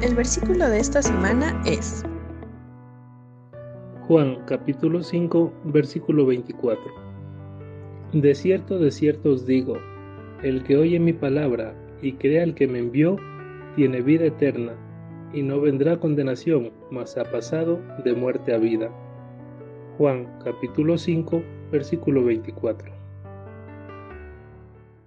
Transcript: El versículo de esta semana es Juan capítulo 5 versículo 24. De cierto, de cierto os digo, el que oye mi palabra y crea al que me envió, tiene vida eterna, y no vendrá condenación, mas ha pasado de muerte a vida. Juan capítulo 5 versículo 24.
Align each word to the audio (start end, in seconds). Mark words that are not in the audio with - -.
El 0.00 0.14
versículo 0.14 0.68
de 0.68 0.78
esta 0.78 1.02
semana 1.02 1.60
es 1.66 2.04
Juan 4.06 4.38
capítulo 4.46 5.02
5 5.02 5.52
versículo 5.64 6.24
24. 6.24 6.84
De 8.12 8.32
cierto, 8.36 8.78
de 8.78 8.92
cierto 8.92 9.30
os 9.30 9.44
digo, 9.44 9.76
el 10.44 10.62
que 10.62 10.76
oye 10.76 11.00
mi 11.00 11.12
palabra 11.12 11.74
y 12.00 12.12
crea 12.12 12.44
al 12.44 12.54
que 12.54 12.68
me 12.68 12.78
envió, 12.78 13.16
tiene 13.74 14.00
vida 14.00 14.26
eterna, 14.26 14.74
y 15.32 15.42
no 15.42 15.60
vendrá 15.60 15.98
condenación, 15.98 16.70
mas 16.92 17.18
ha 17.18 17.24
pasado 17.24 17.80
de 18.04 18.14
muerte 18.14 18.54
a 18.54 18.58
vida. 18.58 18.92
Juan 19.98 20.28
capítulo 20.44 20.96
5 20.96 21.42
versículo 21.72 22.22
24. 22.22 23.07